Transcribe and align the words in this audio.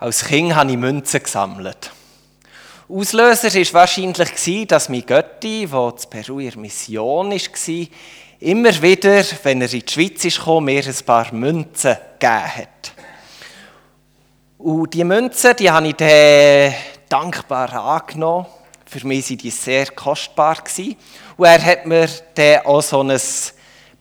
Als 0.00 0.24
Kind 0.24 0.54
habe 0.54 0.70
ich 0.70 0.76
Münzen 0.76 1.20
gesammelt. 1.20 1.90
Auslöser 2.88 3.52
war 3.52 3.80
wahrscheinlich, 3.80 4.68
dass 4.68 4.88
mein 4.88 5.04
Götti, 5.04 5.66
der 5.66 5.96
zu 5.96 6.08
Peru 6.08 6.38
in 6.38 6.60
Mission 6.60 7.32
war, 7.32 7.86
immer 8.38 8.82
wieder, 8.82 9.24
wenn 9.42 9.60
er 9.60 9.72
in 9.72 9.82
die 9.84 9.92
Schweiz 9.92 10.38
kam, 10.38 10.66
mir 10.66 10.86
ein 10.86 11.04
paar 11.04 11.34
Münzen 11.34 11.96
gegeben 12.20 12.46
hat. 12.46 12.92
Und 14.58 14.94
diese 14.94 15.04
Münzen, 15.04 15.56
die 15.56 15.68
habe 15.68 15.88
ich 15.88 15.96
dann 15.96 16.74
dankbar 17.08 17.72
angenommen. 17.72 18.46
Für 18.86 19.04
mich 19.04 19.28
waren 19.28 19.38
die 19.38 19.50
sehr 19.50 19.86
kostbar. 19.86 20.58
Und 21.36 21.44
er 21.44 21.64
hat 21.64 21.86
mir 21.86 22.08
dann 22.36 22.66
auch 22.66 22.82
so 22.82 23.02
ein 23.02 23.20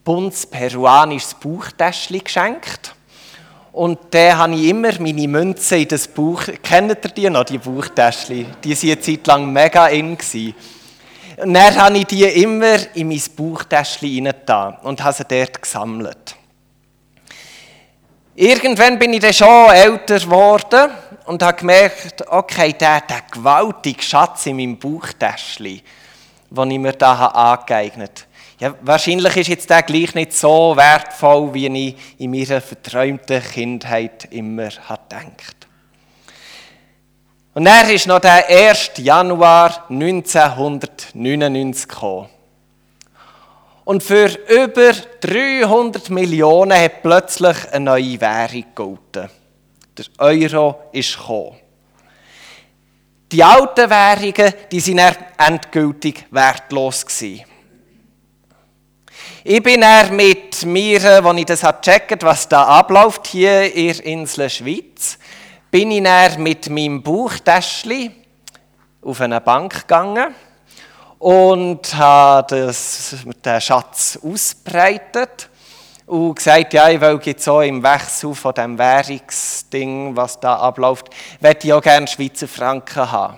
buntes 0.04 0.46
peruanisches 0.46 1.34
Bauchtäschchen 1.34 2.24
geschenkt. 2.24 2.94
Und 3.78 4.00
dann 4.10 4.36
habe 4.36 4.56
ich 4.56 4.70
immer 4.70 4.92
meine 5.00 5.28
Münzen 5.28 5.78
in 5.78 5.88
das 5.88 6.08
Buch. 6.08 6.42
Kennt 6.64 6.90
ihr 6.90 7.12
die 7.12 7.30
noch, 7.30 7.44
die 7.44 7.60
Bauchtäschchen? 7.60 8.48
Die 8.64 8.76
waren 8.76 8.90
eine 8.90 9.00
Zeit 9.00 9.28
lang 9.28 9.54
mega 9.54 9.86
in. 9.86 10.18
Und 11.38 11.54
dann 11.54 11.76
habe 11.76 11.98
ich 12.00 12.06
die 12.06 12.24
immer 12.24 12.78
in 12.96 13.08
mein 13.08 13.22
Bauchtäschchen 13.36 14.10
hineingetan 14.10 14.78
und 14.82 15.04
habe 15.04 15.14
sie 15.14 15.26
dort 15.26 15.62
gesammelt. 15.62 16.36
Irgendwann 18.34 18.98
bin 18.98 19.14
ich 19.14 19.20
dann 19.20 19.34
schon 19.34 19.70
älter 19.70 20.22
geworden 20.22 20.90
und 21.28 21.44
habe 21.44 21.60
gemerkt, 21.60 22.26
okay, 22.32 22.74
der, 22.74 23.02
der 23.02 23.22
gewaltige 23.30 24.02
Schatz 24.02 24.48
in 24.48 24.56
meinem 24.56 24.80
Bauchtäschchen, 24.80 25.82
den 26.50 26.72
ich 26.72 26.80
mir 26.80 26.94
da 26.94 27.28
angeeignet 27.28 28.22
habe, 28.22 28.37
ja, 28.60 28.74
wahrscheinlich 28.82 29.38
ist 29.38 29.50
jetzt 29.50 29.70
der 29.70 29.84
gleich 29.84 30.16
nicht 30.16 30.34
so 30.34 30.76
wertvoll, 30.76 31.54
wie 31.54 31.68
ich 31.68 31.96
in 32.18 32.32
meiner 32.32 32.60
verträumten 32.60 33.44
Kindheit 33.44 34.28
immer 34.32 34.70
gedacht 34.70 35.68
Und 37.54 37.66
dann 37.66 37.88
ist 37.90 38.08
noch 38.08 38.20
der 38.20 38.50
1. 38.50 38.94
Januar 38.98 39.86
1999 39.90 41.88
gekommen. 41.88 42.30
Und 43.86 44.02
für 44.04 44.28
über 44.50 44.92
300 45.22 46.10
Millionen 46.10 46.78
hat 46.78 47.04
plötzlich 47.04 47.56
eine 47.72 47.86
neue 47.86 48.20
Währung 48.20 48.66
gegolten. 48.76 49.30
Der 49.98 50.06
Euro 50.18 50.90
ist 50.92 51.16
gekommen. 51.16 51.56
Die 53.32 53.44
alten 53.44 53.90
Währungen, 53.90 54.54
die 54.72 54.80
sind 54.80 55.00
endgültig 55.38 56.26
wertlos 56.32 57.06
gewesen. 57.06 57.47
Ich 59.44 59.62
bin 59.62 59.82
er 59.84 60.12
mit 60.12 60.66
mir, 60.66 61.24
als 61.24 61.38
ich 61.38 61.46
das 61.46 61.62
gecheckt 61.62 62.24
was 62.24 62.50
da 62.50 62.64
abläuft 62.64 63.28
hier 63.28 63.74
in 63.74 63.94
der 63.94 64.06
Insel 64.06 64.50
Schweiz, 64.50 65.20
bin 65.70 65.92
ich 65.92 66.04
er 66.04 66.38
mit 66.40 66.70
meinem 66.70 67.04
Bauchtäschchen 67.04 68.16
auf 69.02 69.22
eine 69.22 69.40
Bank 69.40 69.82
gegangen 69.82 70.34
und 71.20 71.96
habe 71.96 72.66
das, 72.66 73.16
den 73.46 73.62
Schatz 73.62 74.20
ausbreitet 74.24 75.50
und 76.08 76.36
gesagt, 76.36 76.74
ja, 76.74 76.90
ich 76.90 77.00
will 77.00 77.20
jetzt 77.24 77.44
so 77.44 77.62
im 77.62 77.84
Wechsel 77.84 78.34
von 78.34 78.54
dem 78.54 78.78
Währungsding, 78.78 80.16
was 80.16 80.40
da 80.40 80.56
abläuft, 80.56 81.10
möchte 81.40 81.68
ich 81.68 81.74
auch 81.74 81.82
gerne 81.82 82.08
Schweizer 82.08 82.48
Franken 82.48 83.12
haben. 83.12 83.38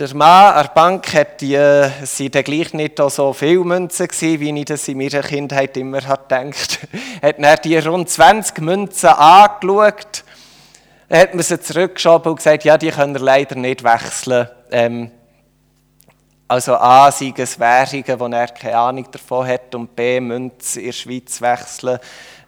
Der 0.00 0.16
Mann 0.16 0.54
an 0.54 0.62
der 0.62 0.72
Bank 0.72 1.12
hat 1.12 1.42
die, 1.42 1.56
es 1.56 2.18
waren 2.18 2.30
dann 2.30 2.44
gleich 2.44 2.72
nicht 2.72 2.98
so 2.98 3.34
viele 3.34 3.62
Münzen 3.62 4.08
gewesen, 4.08 4.40
wie 4.40 4.58
ich 4.58 4.64
das 4.64 4.88
in 4.88 4.96
meiner 4.96 5.20
Kindheit 5.20 5.76
immer 5.76 6.00
gedacht 6.00 6.78
hat 7.22 7.36
dann 7.38 7.58
die 7.62 7.76
rund 7.76 8.08
20 8.08 8.62
Münzen 8.62 9.10
angeschaut, 9.10 10.24
hat 11.10 11.34
mir 11.34 11.42
sie 11.42 11.60
zurückgeschoben 11.60 12.30
und 12.30 12.36
gesagt, 12.36 12.64
ja, 12.64 12.78
die 12.78 12.88
können 12.88 13.16
leider 13.16 13.56
nicht 13.56 13.84
wechseln. 13.84 14.48
Ähm, 14.70 15.10
also 16.48 16.76
A, 16.76 17.12
sei 17.12 17.34
es 17.36 17.60
Währungen, 17.60 18.20
wo 18.20 18.26
er 18.28 18.48
keine 18.48 18.78
Ahnung 18.78 19.06
davon 19.12 19.46
hat, 19.46 19.74
und 19.74 19.94
B, 19.94 20.18
Münzen 20.18 20.80
in 20.80 20.86
der 20.86 20.92
Schweiz 20.92 21.42
wechseln. 21.42 21.98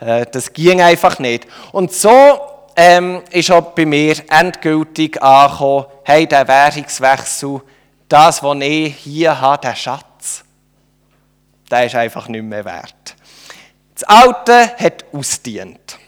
Äh, 0.01 0.25
das 0.33 0.55
ging 0.55 0.81
einfach 0.81 1.19
nicht. 1.19 1.47
Und 1.73 1.93
so 1.93 2.62
ähm, 2.77 3.23
ist 3.31 3.51
auch 3.51 3.73
bei 3.73 3.87
mir 3.87 4.17
endgültig 4.31 5.23
angekommen, 5.23 5.87
hey, 6.05 6.27
der 6.27 6.47
Währungswechsel, 6.47 7.61
das, 8.09 8.43
was 8.43 8.59
ich 8.61 8.97
hier 8.97 9.41
habe, 9.41 9.61
der 9.63 9.75
Schatz, 9.75 10.45
der 11.71 11.87
ist 11.87 11.95
einfach 11.95 12.29
nicht 12.29 12.45
mehr 12.45 12.65
wert. 12.65 13.17
Das 13.95 14.05
Alte 14.05 14.77
hat 14.79 15.05
ausdient. 15.13 15.99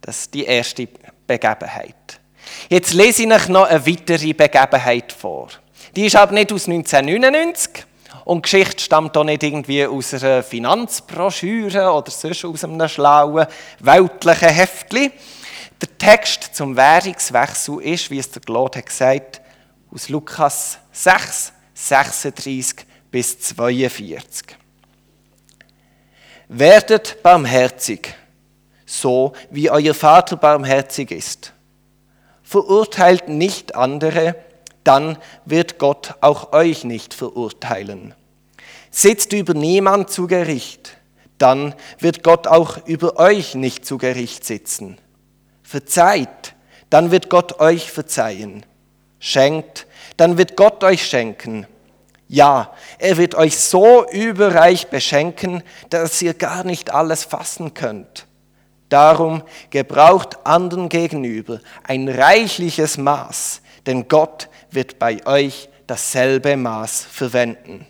Das 0.00 0.20
ist 0.20 0.34
die 0.34 0.44
erste 0.44 0.88
Begebenheit. 1.26 2.20
Jetzt 2.68 2.94
lese 2.94 3.22
ich 3.22 3.28
noch 3.28 3.68
eine 3.68 3.86
weitere 3.86 4.32
Begebenheit 4.32 5.12
vor. 5.12 5.48
Die 5.94 6.06
ist 6.06 6.16
aber 6.16 6.32
nicht 6.32 6.52
aus 6.52 6.68
1999, 6.68 7.84
und 8.26 8.42
Geschichte 8.42 8.82
stammt 8.82 9.16
auch 9.16 9.22
nicht 9.22 9.44
irgendwie 9.44 9.86
aus 9.86 10.12
einer 10.12 10.42
Finanzbroschüre 10.42 11.92
oder 11.92 12.10
sonst 12.10 12.44
aus 12.44 12.64
einem 12.64 12.88
schlauen, 12.88 13.46
weltlichen 13.78 14.48
Heftchen. 14.48 15.12
Der 15.80 15.96
Text 15.96 16.50
zum 16.52 16.74
Währungswechsel 16.74 17.80
ist, 17.82 18.10
wie 18.10 18.18
es 18.18 18.28
der 18.28 18.42
Claude 18.42 18.78
hat 18.78 18.86
gesagt, 18.86 19.40
aus 19.92 20.08
Lukas 20.08 20.78
6, 20.90 21.52
36 21.72 22.84
bis 23.12 23.38
42. 23.38 24.56
Werdet 26.48 27.22
barmherzig, 27.22 28.12
so 28.84 29.34
wie 29.50 29.70
euer 29.70 29.94
Vater 29.94 30.36
barmherzig 30.36 31.12
ist. 31.12 31.52
Verurteilt 32.42 33.28
nicht 33.28 33.76
andere, 33.76 34.34
dann 34.86 35.18
wird 35.44 35.78
Gott 35.78 36.14
auch 36.20 36.52
euch 36.52 36.84
nicht 36.84 37.14
verurteilen. 37.14 38.14
Sitzt 38.90 39.32
über 39.32 39.54
niemand 39.54 40.10
zu 40.10 40.26
Gericht, 40.26 40.96
dann 41.38 41.74
wird 41.98 42.22
Gott 42.22 42.46
auch 42.46 42.86
über 42.86 43.18
euch 43.18 43.54
nicht 43.54 43.84
zu 43.84 43.98
Gericht 43.98 44.44
sitzen. 44.44 44.98
Verzeiht, 45.62 46.54
dann 46.88 47.10
wird 47.10 47.28
Gott 47.28 47.60
euch 47.60 47.90
verzeihen. 47.90 48.64
Schenkt, 49.18 49.86
dann 50.16 50.38
wird 50.38 50.56
Gott 50.56 50.84
euch 50.84 51.06
schenken. 51.06 51.66
Ja, 52.28 52.72
er 52.98 53.16
wird 53.16 53.34
euch 53.34 53.58
so 53.58 54.08
überreich 54.10 54.88
beschenken, 54.88 55.62
dass 55.90 56.22
ihr 56.22 56.34
gar 56.34 56.64
nicht 56.64 56.90
alles 56.90 57.24
fassen 57.24 57.74
könnt. 57.74 58.26
Darum 58.88 59.42
gebraucht 59.70 60.46
anderen 60.46 60.88
gegenüber 60.88 61.60
ein 61.82 62.08
reichliches 62.08 62.98
Maß, 62.98 63.62
denn 63.86 64.08
Gott 64.08 64.48
wird 64.70 64.98
bei 64.98 65.24
euch 65.26 65.68
dasselbe 65.86 66.56
Maß 66.56 67.06
verwenden. 67.10 67.86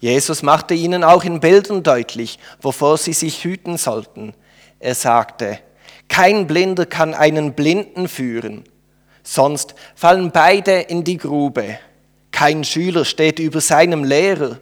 Jesus 0.00 0.42
machte 0.42 0.74
ihnen 0.74 1.04
auch 1.04 1.24
in 1.24 1.40
Bildern 1.40 1.82
deutlich, 1.82 2.38
wovor 2.60 2.98
sie 2.98 3.12
sich 3.12 3.44
hüten 3.44 3.78
sollten. 3.78 4.34
Er 4.80 4.94
sagte, 4.94 5.60
kein 6.08 6.46
Blinder 6.46 6.86
kann 6.86 7.14
einen 7.14 7.54
Blinden 7.54 8.08
führen, 8.08 8.64
sonst 9.22 9.74
fallen 9.94 10.32
beide 10.32 10.80
in 10.80 11.04
die 11.04 11.18
Grube. 11.18 11.78
Kein 12.32 12.64
Schüler 12.64 13.04
steht 13.04 13.38
über 13.38 13.60
seinem 13.60 14.04
Lehrer, 14.04 14.58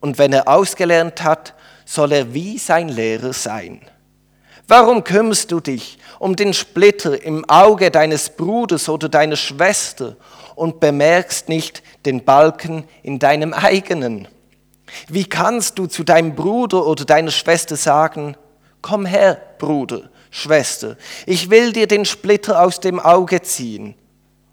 und 0.00 0.18
wenn 0.18 0.32
er 0.32 0.48
ausgelernt 0.48 1.22
hat, 1.22 1.54
soll 1.84 2.12
er 2.12 2.34
wie 2.34 2.58
sein 2.58 2.88
Lehrer 2.88 3.32
sein. 3.32 3.80
Warum 4.66 5.04
kümmerst 5.04 5.52
du 5.52 5.60
dich 5.60 5.98
um 6.18 6.36
den 6.36 6.54
Splitter 6.54 7.22
im 7.22 7.44
Auge 7.50 7.90
deines 7.90 8.30
Bruders 8.30 8.88
oder 8.88 9.10
deiner 9.10 9.36
Schwester 9.36 10.16
und 10.54 10.80
bemerkst 10.80 11.50
nicht 11.50 11.82
den 12.06 12.24
Balken 12.24 12.84
in 13.02 13.18
deinem 13.18 13.52
eigenen? 13.52 14.26
Wie 15.08 15.24
kannst 15.24 15.78
du 15.78 15.86
zu 15.86 16.02
deinem 16.02 16.34
Bruder 16.34 16.86
oder 16.86 17.04
deiner 17.04 17.30
Schwester 17.30 17.76
sagen, 17.76 18.36
komm 18.80 19.04
her, 19.04 19.38
Bruder, 19.58 20.08
Schwester, 20.30 20.96
ich 21.26 21.50
will 21.50 21.72
dir 21.72 21.86
den 21.86 22.06
Splitter 22.06 22.62
aus 22.62 22.80
dem 22.80 23.00
Auge 23.00 23.42
ziehen 23.42 23.94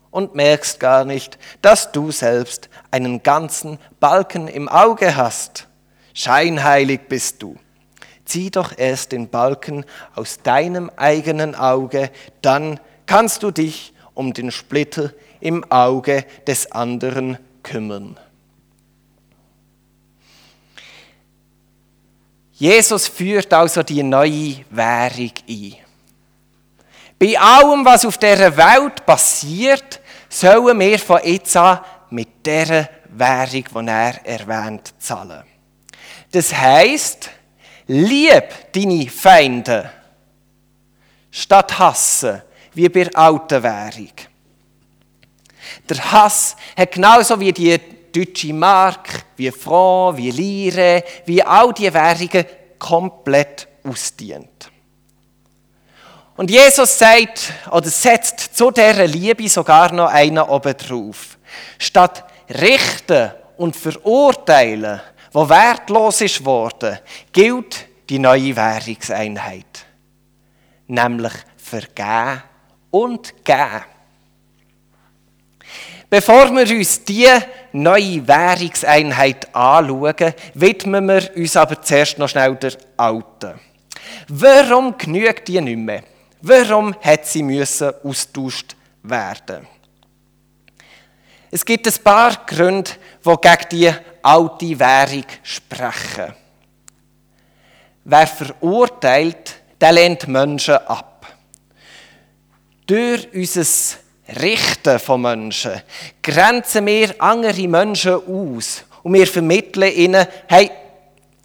und 0.09 0.35
merkst 0.35 0.79
gar 0.79 1.05
nicht, 1.05 1.37
dass 1.61 1.91
du 1.93 2.11
selbst 2.11 2.69
einen 2.91 3.23
ganzen 3.23 3.79
Balken 4.01 4.49
im 4.49 4.67
Auge 4.67 5.15
hast. 5.15 5.67
Scheinheilig 6.13 7.07
bist 7.07 7.41
du 7.41 7.55
zieh 8.31 8.49
doch 8.49 8.77
erst 8.77 9.11
den 9.11 9.29
Balken 9.29 9.85
aus 10.15 10.39
deinem 10.41 10.89
eigenen 10.95 11.53
Auge, 11.55 12.11
dann 12.41 12.79
kannst 13.05 13.43
du 13.43 13.51
dich 13.51 13.93
um 14.13 14.33
den 14.33 14.51
Splitter 14.51 15.11
im 15.39 15.69
Auge 15.71 16.25
des 16.47 16.71
anderen 16.71 17.37
kümmern. 17.63 18.17
Jesus 22.53 23.07
führt 23.07 23.51
also 23.53 23.81
die 23.81 24.03
neue 24.03 24.63
Währung 24.69 25.31
ein. 25.49 25.75
Bei 27.17 27.39
allem, 27.39 27.83
was 27.83 28.05
auf 28.05 28.17
dieser 28.17 28.55
Welt 28.55 29.05
passiert, 29.05 29.99
sollen 30.29 30.79
wir 30.79 30.99
von 30.99 31.19
jetzt 31.23 31.57
an 31.57 31.79
mit 32.11 32.45
dieser 32.45 32.87
Währung, 33.09 33.85
die 33.85 33.89
er 33.89 34.25
erwähnt, 34.25 34.93
zahlen. 34.99 35.43
Das 36.31 36.53
heißt, 36.53 37.29
Lieb 37.93 38.71
deine 38.71 39.09
Feinde 39.09 39.91
statt 41.29 41.77
hassen, 41.77 42.41
wie 42.73 42.87
bei 42.87 43.13
alten 43.13 43.61
Währung. 43.61 44.13
Der 45.89 46.11
Hass 46.11 46.55
hat 46.77 46.93
genauso 46.93 47.37
wie 47.37 47.51
die 47.51 47.77
deutsche 48.13 48.53
Mark, 48.53 49.25
wie 49.35 49.51
Franc, 49.51 50.17
wie 50.17 50.31
Lire, 50.31 51.03
wie 51.25 51.43
all 51.43 51.73
die 51.73 51.93
Währungen 51.93 52.45
komplett 52.79 53.67
ausdient. 53.83 54.71
Und 56.37 56.49
Jesus 56.49 56.97
sagt 56.97 57.51
oder 57.71 57.89
setzt 57.89 58.55
zu 58.55 58.71
dieser 58.71 59.05
Liebe 59.05 59.49
sogar 59.49 59.91
noch 59.91 60.09
einen 60.09 60.39
oben 60.39 60.77
drauf. 60.77 61.37
Statt 61.77 62.23
richten 62.49 63.31
und 63.57 63.75
verurteilen, 63.75 65.01
wo 65.31 65.47
wertlos 65.47 66.21
ist 66.21 66.43
worden, 66.43 66.99
gilt 67.31 67.87
die 68.09 68.19
neue 68.19 68.55
Währungseinheit. 68.55 69.85
Nämlich 70.87 71.33
vergeben 71.57 72.43
und 72.89 73.33
geben. 73.45 73.85
Bevor 76.09 76.51
wir 76.51 76.77
uns 76.77 77.05
diese 77.05 77.45
neue 77.71 78.27
Währungseinheit 78.27 79.55
anschauen, 79.55 80.33
widmen 80.53 81.07
wir 81.07 81.31
uns 81.37 81.55
aber 81.55 81.81
zuerst 81.81 82.17
noch 82.17 82.27
schnell 82.27 82.55
der 82.57 82.73
alten. 82.97 83.53
Warum 84.27 84.97
genügt 84.97 85.47
die 85.47 85.61
nicht 85.61 85.77
mehr? 85.77 86.03
Warum 86.41 86.93
hat 87.01 87.25
sie 87.25 87.43
müssen 87.43 87.93
austauscht 88.03 88.75
werden? 89.03 89.65
Es 91.51 91.65
gibt 91.65 91.85
ein 91.85 92.03
paar 92.03 92.45
Gründe, 92.45 92.91
die 93.25 93.35
gegen 93.41 93.69
die 93.71 93.91
alte 94.23 94.79
Währung 94.79 95.25
sprechen. 95.43 96.33
Wer 98.05 98.27
verurteilt, 98.27 99.55
der 99.79 99.91
lehnt 99.91 100.27
Menschen 100.29 100.75
ab. 100.75 101.27
Durch 102.87 103.27
unser 103.33 103.97
Richten 104.39 104.97
von 104.99 105.21
Menschen 105.21 105.81
grenzen 106.23 106.85
wir 106.85 107.15
andere 107.19 107.67
Menschen 107.67 108.13
aus 108.13 108.83
und 109.03 109.13
wir 109.13 109.27
vermitteln 109.27 109.93
ihnen, 109.93 110.25
hey, 110.47 110.71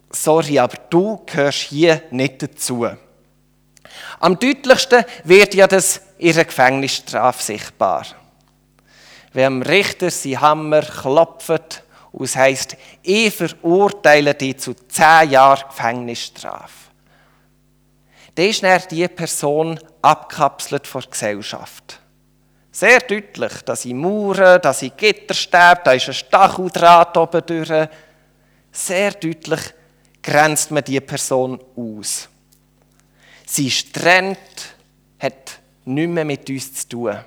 sorry, 0.09 0.57
aber 0.57 0.77
du 0.89 1.21
gehörst 1.25 1.59
hier 1.63 2.03
nicht 2.11 2.41
dazu. 2.41 2.87
Am 4.19 4.39
deutlichsten 4.39 5.03
wird 5.25 5.53
ja 5.53 5.67
das 5.67 6.01
ihre 6.17 6.45
Gefängnisstrafe 6.45 7.43
sichtbar. 7.43 8.05
Wenn 9.37 9.45
am 9.45 9.61
Richter 9.61 10.09
sein 10.09 10.41
Hammer 10.41 10.81
klopft 10.81 11.83
und 12.11 12.25
es 12.25 12.35
heisst, 12.35 12.75
ich 13.03 13.31
verurteile 13.31 14.33
dich 14.33 14.57
zu 14.57 14.73
zehn 14.73 15.29
Jahren 15.29 15.67
Gefängnisstrafe. 15.67 16.89
Dann 18.33 18.45
ist 18.47 18.63
dann 18.63 18.81
diese 18.89 19.09
Person 19.09 19.79
abkapselt 20.01 20.87
von 20.87 21.03
der 21.03 21.11
Gesellschaft. 21.11 21.99
Sehr 22.71 22.97
deutlich, 22.97 23.61
dass 23.63 23.85
ich 23.85 23.93
Mauern, 23.93 24.59
dass 24.59 24.81
ich 24.81 24.97
Gitterstäbe, 24.97 25.81
da 25.83 25.91
ist 25.91 26.07
ein 26.07 26.15
Stacheldraht 26.15 27.15
oben 27.15 27.45
durch. 27.45 27.89
Sehr 28.71 29.11
deutlich 29.11 29.61
grenzt 30.23 30.71
man 30.71 30.83
diese 30.83 31.01
Person 31.01 31.59
aus. 31.75 32.27
Sie 33.45 33.67
ist 33.67 33.93
trennt, 33.93 34.39
hat 35.19 35.59
nichts 35.85 36.11
mehr 36.11 36.25
mit 36.25 36.49
uns 36.49 36.73
zu 36.73 36.89
tun. 36.89 37.17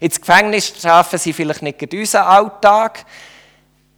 Ins 0.00 0.20
Gefängnisstrafen 0.20 1.18
sind 1.18 1.34
vielleicht 1.34 1.62
nicht 1.62 1.94
unser 1.94 2.26
Alltag, 2.26 3.04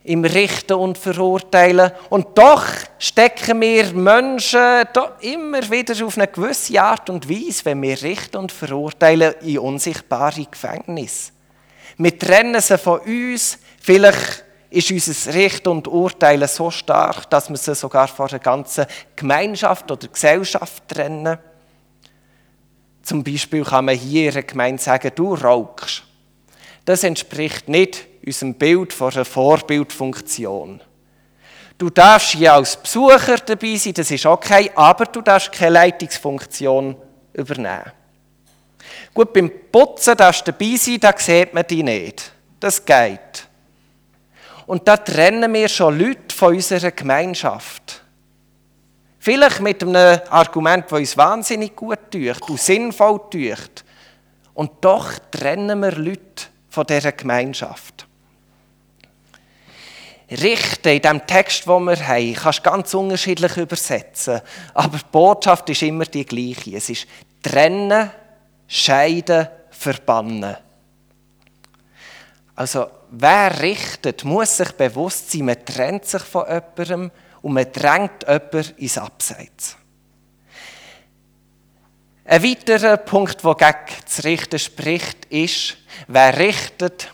im 0.09 0.25
Richten 0.25 0.75
und 0.75 0.97
Verurteilen. 0.97 1.93
Und 2.09 2.39
doch 2.39 2.65
stecken 2.99 3.61
wir 3.61 3.93
Menschen 3.93 4.87
immer 5.21 5.71
wieder 5.71 6.07
auf 6.07 6.17
eine 6.17 6.29
gewisse 6.29 6.81
Art 6.81 7.11
und 7.11 7.29
Weise, 7.29 7.65
wenn 7.67 7.83
wir 7.83 8.01
richten 8.01 8.39
und 8.39 8.53
verurteilen, 8.53 9.35
in 9.43 9.59
unsichtbare 9.59 10.47
Gefängnis. 10.47 11.33
Wir 11.99 12.19
trennen 12.19 12.61
sie 12.61 12.79
von 12.79 13.01
uns. 13.01 13.59
Vielleicht 13.83 14.45
ist 14.71 14.91
unser 14.91 15.35
Richten 15.35 15.69
und 15.69 15.89
Urteilen 15.89 16.49
so 16.49 16.71
stark, 16.71 17.29
dass 17.29 17.51
wir 17.51 17.57
sie 17.57 17.75
sogar 17.75 18.09
von 18.09 18.29
der 18.29 18.39
ganzen 18.39 18.87
Gemeinschaft 19.15 19.91
oder 19.91 20.09
Gesellschaft 20.09 20.89
trennen. 20.89 21.39
Zum 23.09 23.25
Beispiel 23.25 23.65
kann 23.65 23.87
man 23.87 23.95
hier 23.97 24.29
in 24.29 24.35
einer 24.35 24.43
Gemeinde 24.43 24.83
sagen, 24.83 25.11
du 25.15 25.33
rauchst. 25.33 26.03
Das 26.85 27.05
entspricht 27.05 27.67
nicht 27.67 28.05
unserem 28.23 28.53
Bild 28.53 28.93
von 28.93 29.11
einer 29.11 29.25
Vorbildfunktion. 29.25 30.83
Du 31.79 31.89
darfst 31.89 32.33
hier 32.33 32.53
als 32.53 32.77
Besucher 32.77 33.39
dabei 33.39 33.77
sein, 33.77 33.95
das 33.95 34.11
ist 34.11 34.27
okay, 34.27 34.71
aber 34.75 35.07
du 35.07 35.23
darfst 35.23 35.51
keine 35.51 35.71
Leitungsfunktion 35.71 36.97
übernehmen. 37.33 37.93
Gut, 39.15 39.33
beim 39.33 39.51
Putzen 39.73 40.15
darfst 40.15 40.47
du 40.47 40.53
dabei 40.53 40.77
sein, 40.77 41.01
da 41.01 41.15
sieht 41.17 41.55
man 41.55 41.67
dich 41.67 41.83
nicht. 41.83 42.31
Das 42.61 42.85
geht. 42.85 43.49
Und 44.67 44.87
da 44.87 44.99
trennen 44.99 45.55
wir 45.55 45.69
schon 45.71 45.99
Leute 45.99 46.37
von 46.37 46.55
unserer 46.55 46.91
Gemeinschaft. 46.91 47.98
Vielleicht 49.19 49.61
mit 49.61 49.83
einem 49.83 50.21
Argument, 50.31 50.85
das 50.87 50.99
uns 50.99 51.17
wahnsinnig 51.17 51.75
gut 51.75 51.99
tut 52.11 52.49
und 52.49 52.61
sinnvoll 52.61 53.21
tut. 53.31 53.85
Und 54.55 54.73
doch 54.81 55.13
trennen 55.31 55.81
wir 55.81 55.93
Leute 55.93 56.47
von 56.69 56.87
dieser 56.87 57.13
Gemeinschaft. 57.13 58.07
Richten 60.31 60.89
in 60.89 61.01
dem 61.01 61.27
Text, 61.27 61.67
den 61.67 61.85
wir 61.85 62.07
haben, 62.07 62.35
kannst 62.35 62.59
du 62.59 62.71
ganz 62.71 62.93
unterschiedlich 62.95 63.57
übersetzen. 63.57 64.41
Aber 64.75 64.99
die 64.99 65.05
Botschaft 65.11 65.71
ist 65.71 65.83
immer 65.83 66.05
die 66.05 66.27
gleiche. 66.27 66.77
Es 66.77 66.91
ist 66.91 67.07
trennen, 67.43 68.11
scheiden, 68.67 69.49
verbannen. 69.71 70.57
Also, 72.55 72.89
wer 73.11 73.63
richtet, 73.63 74.25
muss 74.25 74.57
sich 74.57 74.73
bewusst 74.73 75.31
sein, 75.31 75.47
man 75.47 75.65
trennt 75.65 76.05
sich 76.05 76.23
von 76.23 76.45
jemandem 76.47 77.11
und 77.43 77.53
man 77.53 77.71
drängt 77.73 78.25
jemanden 78.27 78.75
ins 78.77 78.99
Abseits. 78.99 79.77
Ein 82.25 82.43
weiterer 82.43 82.99
Punkt, 82.99 83.43
der 83.43 83.55
gegen 83.55 84.03
das 84.05 84.25
Richten 84.25 84.59
spricht, 84.59 85.25
ist, 85.27 85.79
wer 86.09 86.39
richtet, 86.39 87.11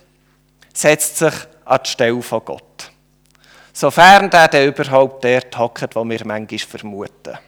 setzt 0.73 1.19
sich 1.19 1.35
an 1.65 1.81
die 1.85 1.91
Stelle 1.91 2.21
von 2.21 2.45
Gott. 2.45 2.91
Sofern 3.73 4.29
der 4.29 4.49
dann 4.49 4.67
überhaupt 4.67 5.25
dort 5.25 5.57
hockt, 5.57 5.95
wo 5.95 6.05
wir 6.05 6.27
manchmal 6.27 6.59
vermuten. 6.59 7.39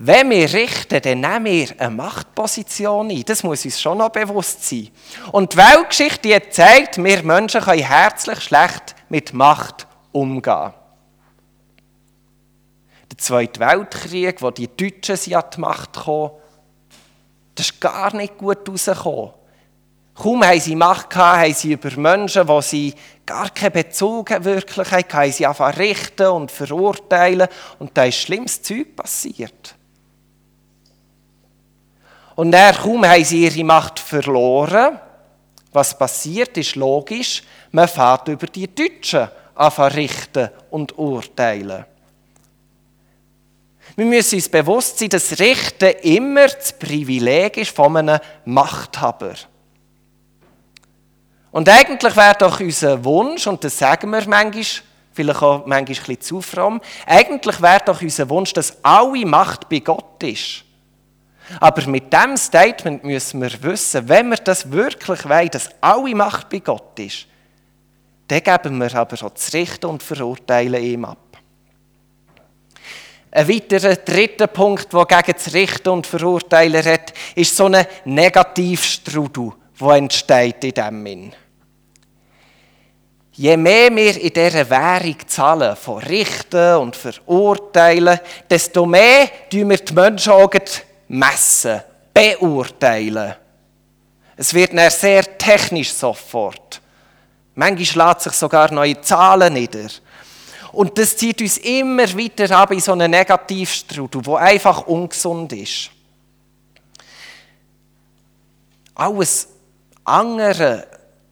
Wenn 0.00 0.30
wir 0.30 0.52
richten, 0.52 1.00
dann 1.02 1.20
nehmen 1.20 1.44
wir 1.44 1.68
eine 1.80 1.90
Machtposition 1.90 3.10
ein. 3.10 3.24
Das 3.24 3.42
muss 3.42 3.64
uns 3.64 3.80
schon 3.80 3.98
noch 3.98 4.10
bewusst 4.10 4.68
sein. 4.68 4.90
Und 5.32 5.52
die 5.52 5.56
Weltgeschichte 5.56 6.34
hat 6.34 6.44
gezeigt, 6.44 7.02
wir 7.02 7.22
Menschen 7.24 7.60
können 7.60 7.82
herzlich 7.82 8.40
schlecht 8.40 8.94
mit 9.08 9.32
Macht 9.32 9.88
umgehen. 10.12 10.72
Der 13.18 13.24
Zweite 13.24 13.58
Weltkrieg, 13.58 14.40
wo 14.40 14.52
die 14.52 14.68
Deutschen 14.68 15.34
an 15.34 15.44
die 15.52 15.60
Macht 15.60 15.92
kamen, 15.92 16.30
das 17.56 17.66
ist 17.66 17.80
gar 17.80 18.14
nicht 18.14 18.38
gut 18.38 18.68
rausgekommen. 18.68 19.32
Kaum 20.14 20.44
haben 20.44 20.60
sie 20.60 20.76
Macht 20.76 21.10
gehabt, 21.10 21.40
haben 21.42 21.54
sie 21.54 21.72
über 21.72 21.90
Menschen, 21.96 22.46
die 22.46 22.62
sie 22.62 22.94
gar 23.26 23.50
keinen 23.50 23.72
Bezug 23.72 24.30
wirklich 24.44 24.90
hatten, 24.90 25.12
haben 25.12 25.32
sie 25.32 25.46
angefangen 25.46 25.74
richten 25.74 26.26
und 26.28 26.50
verurteilen. 26.52 27.48
Und 27.80 27.96
da 27.96 28.04
ist 28.04 28.18
schlimmes 28.18 28.62
Zeug 28.62 28.94
passiert. 28.94 29.74
Und 32.36 32.52
dann 32.52 32.74
kaum 32.76 33.04
haben 33.04 33.24
sie 33.24 33.44
ihre 33.44 33.64
Macht 33.64 33.98
verloren. 33.98 35.00
Was 35.72 35.98
passiert, 35.98 36.56
ist 36.56 36.76
logisch. 36.76 37.42
Man 37.72 37.88
fährt 37.88 38.28
über 38.28 38.46
die 38.46 38.72
Deutschen 38.72 39.28
anfangen 39.56 39.94
richten 39.94 40.50
und 40.70 40.96
urteilen. 40.96 41.84
Wir 43.98 44.06
müssen 44.06 44.36
uns 44.36 44.48
bewusst 44.48 44.96
sein, 44.96 45.08
dass 45.08 45.40
Richten 45.40 45.92
immer 46.02 46.46
das 46.46 46.72
Privileg 46.72 47.56
ist 47.56 47.74
von 47.74 47.96
einem 47.96 48.20
Machthaber. 48.44 49.34
Und 51.50 51.68
eigentlich 51.68 52.14
wäre 52.14 52.36
doch 52.38 52.60
unser 52.60 53.04
Wunsch, 53.04 53.48
und 53.48 53.64
das 53.64 53.76
sagen 53.76 54.10
wir 54.10 54.24
manchmal, 54.28 54.62
vielleicht 55.12 55.42
auch 55.42 55.66
manchmal 55.66 55.78
ein 55.78 55.84
bisschen 55.86 56.20
zu 56.20 56.40
fromm, 56.40 56.80
eigentlich 57.06 57.60
wäre 57.60 57.82
doch 57.86 58.00
unser 58.00 58.28
Wunsch, 58.28 58.52
dass 58.52 58.76
alle 58.84 59.26
Macht 59.26 59.68
bei 59.68 59.80
Gott 59.80 60.22
ist. 60.22 60.62
Aber 61.58 61.84
mit 61.88 62.12
diesem 62.12 62.36
Statement 62.36 63.02
müssen 63.02 63.42
wir 63.42 63.62
wissen, 63.64 64.08
wenn 64.08 64.28
wir 64.28 64.36
das 64.36 64.70
wirklich 64.70 65.28
wollen, 65.28 65.50
dass 65.50 65.70
alle 65.80 66.14
Macht 66.14 66.48
bei 66.50 66.60
Gott 66.60 66.96
ist, 67.00 67.26
dann 68.28 68.44
geben 68.44 68.78
wir 68.78 68.94
aber 68.94 69.16
auch 69.24 69.30
das 69.30 69.52
Richten 69.52 69.86
und 69.86 70.04
Verurteilen 70.04 70.84
ihm 70.84 71.04
ab. 71.04 71.27
Ein 73.30 73.48
weiterer 73.48 73.96
dritter 73.96 74.46
Punkt, 74.46 74.92
der 74.92 75.04
gegen 75.04 75.32
das 75.36 75.52
Richten 75.52 75.88
und 75.90 76.06
Verurteilen 76.06 76.84
hat, 76.84 77.12
ist 77.34 77.54
so 77.54 77.66
ein 77.66 77.86
Negativstrudel, 78.04 79.52
der 79.80 79.88
entsteht 79.88 80.64
in 80.64 80.72
dem 80.72 81.06
Sinn. 81.06 81.32
Je 83.32 83.56
mehr 83.56 83.94
wir 83.94 84.20
in 84.20 84.32
dieser 84.32 84.68
Währung 84.68 85.16
zahlen, 85.26 85.76
von 85.76 85.98
Richten 85.98 86.74
und 86.76 86.96
Verurteilen, 86.96 88.18
desto 88.50 88.84
mehr 88.84 89.28
tun 89.48 89.70
wir 89.70 89.76
die 89.76 89.94
Menschen 89.94 90.32
auch 90.32 90.50
messen, 91.06 91.80
beurteilen. 92.12 93.36
Es 94.36 94.52
wird 94.54 94.76
dann 94.76 94.90
sehr 94.90 95.38
technisch 95.38 95.92
sofort. 95.92 96.80
Manchmal 97.54 97.84
schlägt 97.84 98.20
sich 98.22 98.32
sogar 98.32 98.72
neue 98.72 99.00
Zahlen 99.00 99.52
nieder. 99.52 99.88
Und 100.78 100.96
das 100.96 101.16
zieht 101.16 101.40
uns 101.40 101.58
immer 101.58 102.06
weiter 102.16 102.56
ab 102.56 102.70
in 102.70 102.78
so 102.78 102.92
einen 102.92 103.10
Negativstrudel, 103.10 104.22
der 104.22 104.36
einfach 104.36 104.86
ungesund 104.86 105.52
ist. 105.52 105.90
Alles 108.94 109.48
andere, 110.04 110.86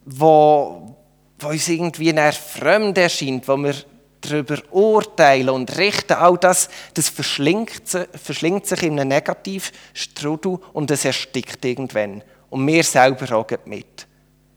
wo, 0.05 0.97
wo 1.39 1.47
uns 1.47 1.69
irgendwie 1.69 2.13
fremd 2.33 2.99
erscheint, 2.99 3.47
wo 3.47 3.57
wir 3.59 3.77
darüber 4.21 4.61
urteilen 4.73 5.51
und 5.51 5.79
richten, 5.79 6.15
all 6.15 6.39
das, 6.39 6.69
das 6.95 7.09
verschlingt, 7.09 7.83
verschlingt 8.21 8.67
sich 8.67 8.83
in 8.83 8.99
einem 8.99 9.11
Negativstrudel 9.11 10.59
und 10.73 10.91
es 10.91 11.05
erstickt 11.05 11.65
irgendwann. 11.65 12.25
Und 12.51 12.67
wir 12.67 12.83
selber 12.83 13.37
auch 13.37 13.47
mit. 13.67 14.09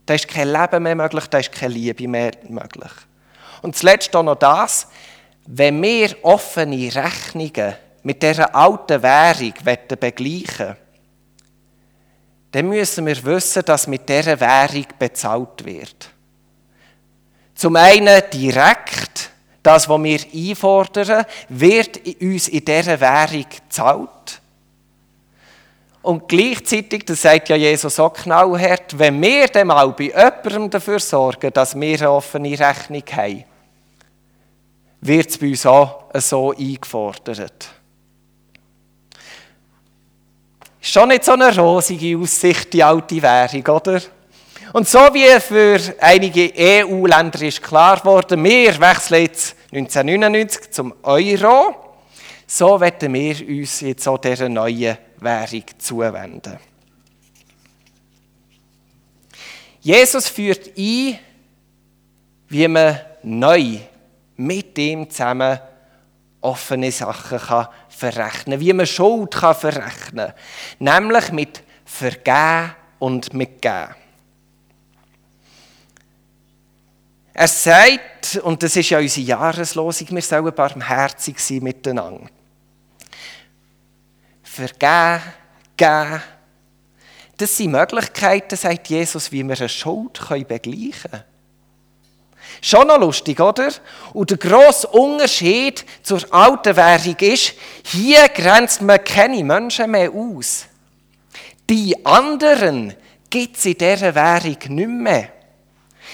Da 0.08 0.16
ist 0.16 0.28
kein 0.28 0.48
Leben 0.48 0.82
mehr 0.82 0.96
möglich, 0.96 1.28
da 1.28 1.38
ist 1.38 1.52
keine 1.52 1.76
Liebe 1.76 2.08
mehr 2.08 2.32
möglich. 2.48 2.92
Und 3.62 3.76
zuletzt 3.76 4.16
auch 4.16 4.24
noch 4.24 4.36
das, 4.36 4.88
wenn 5.48 5.82
wir 5.82 6.16
offene 6.24 6.94
Rechnungen 6.94 7.76
mit 8.04 8.24
dieser 8.24 8.56
alten 8.56 9.02
Währung 9.02 9.54
begleichen 10.00 10.76
dann 12.52 12.68
müssen 12.68 13.06
wir 13.06 13.24
wissen, 13.26 13.64
dass 13.66 13.88
mit 13.88 14.10
dieser 14.10 14.40
Währung 14.40 14.86
bezahlt 14.98 15.66
wird. 15.66 16.10
Zum 17.54 17.76
einen 17.76 18.22
direkt, 18.34 19.30
das, 19.62 19.88
was 19.88 20.04
wir 20.04 20.20
einfordern, 20.34 21.26
wird 21.50 22.00
uns 22.22 22.48
in 22.48 22.66
dieser 22.66 23.00
Währung 23.00 23.46
gezahlt. 23.50 24.42
Und 26.02 26.28
gleichzeitig, 26.30 27.06
das 27.06 27.22
sagt 27.22 27.50
ja 27.50 27.58
Jesus 27.58 28.00
auch 28.00 28.14
knallhart, 28.14 28.98
wenn 28.98 29.22
wir 29.22 29.48
dann 29.48 29.68
mal 29.68 29.90
bei 29.90 30.06
jemandem 30.06 30.70
dafür 30.70 31.00
sorgen, 31.00 31.52
dass 31.54 31.80
wir 31.80 32.00
eine 32.00 32.10
offene 32.10 32.58
Rechnung 32.58 33.04
haben, 33.12 33.44
wird 35.02 35.30
es 35.30 35.38
bei 35.38 35.48
uns 35.48 35.66
auch 35.66 36.06
so 36.16 36.52
eingefordert. 36.52 37.70
Ist 40.82 40.92
schon 40.92 41.10
nicht 41.10 41.26
so 41.26 41.34
eine 41.34 41.56
rosige 41.58 42.18
Aussicht, 42.18 42.74
die 42.74 42.84
alte 42.84 43.22
Währung, 43.22 43.68
oder? 43.68 44.02
Und 44.72 44.88
so 44.88 45.00
wie 45.00 45.40
für 45.40 45.80
einige 46.00 46.54
EU-Länder 46.56 47.42
ist 47.42 47.62
klar 47.62 48.00
geworden, 48.00 48.44
wir 48.44 48.80
wechseln 48.80 49.24
jetzt 49.24 49.56
1999 49.72 50.72
zum 50.72 50.94
Euro, 51.04 51.76
so 52.46 52.80
werden 52.80 53.14
wir 53.14 53.48
uns 53.48 53.82
jetzt 53.82 54.08
auch 54.08 54.20
dieser 54.20 54.48
neuen 54.48 54.98
Währung 55.20 55.64
zuwenden. 55.80 56.60
Jesus 59.82 60.28
führt 60.28 60.78
ein, 60.78 61.20
wie 62.48 62.68
man 62.68 63.00
neu 63.24 63.80
mit 64.40 64.78
ihm 64.78 65.10
zusammen 65.10 65.60
offene 66.42 66.92
Sachen 66.92 67.38
kann 67.38 67.68
verrechnen 67.90 68.60
wie 68.60 68.72
man 68.72 68.86
Schuld 68.86 69.32
kann 69.32 69.56
verrechnen 69.56 70.34
kann. 70.34 70.34
Nämlich 70.80 71.32
mit 71.32 71.64
Vergeben 71.84 72.76
und 73.00 73.34
mit 73.34 73.62
Geben. 73.62 73.96
Er 77.34 77.48
sagt, 77.48 78.38
und 78.44 78.64
das 78.64 78.76
ist 78.76 78.90
ja 78.90 79.00
unsere 79.00 79.26
Jahreslosung, 79.26 80.08
wir 80.12 80.22
sollen 80.22 80.54
barmherzig 80.54 81.40
sein 81.40 81.64
miteinander. 81.64 82.28
Vergeben, 84.44 85.22
geben, 85.76 86.22
das 87.38 87.58
sind 87.58 87.72
Möglichkeiten, 87.72 88.56
sagt 88.56 88.88
Jesus, 88.90 89.32
wie 89.32 89.44
wir 89.44 89.58
eine 89.58 89.70
Schuld 89.70 90.20
begleichen 90.48 91.12
können. 91.12 91.24
Schon 92.62 92.88
noch 92.88 93.00
lustig, 93.00 93.40
oder? 93.40 93.70
Und 94.14 94.30
der 94.30 94.38
grosse 94.38 94.88
Unterschied 94.88 95.86
zur 96.04 96.22
alten 96.34 96.76
Währung 96.76 97.16
ist, 97.20 97.54
hier 97.84 98.28
grenzt 98.30 98.82
man 98.82 99.04
keine 99.04 99.44
Menschen 99.44 99.92
mehr 99.92 100.12
aus. 100.12 100.66
Die 101.70 102.06
anderen 102.06 102.96
gibt 103.30 103.58
es 103.58 103.66
in 103.66 103.78
dieser 103.78 104.14
Währung 104.14 104.58
nicht 104.68 104.90
mehr. 104.90 105.30